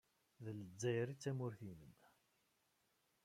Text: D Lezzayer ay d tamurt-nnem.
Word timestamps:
D 0.43 0.45
Lezzayer 0.59 1.07
ay 1.07 1.17
d 1.17 1.19
tamurt-nnem. 1.21 1.95